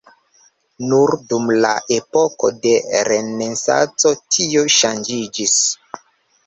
Nur 0.91 1.11
dum 1.33 1.51
la 1.65 1.73
epoko 1.97 2.51
de 2.65 2.73
renesanco 3.11 4.17
tio 4.39 4.67
ŝanĝiĝis. 4.81 5.63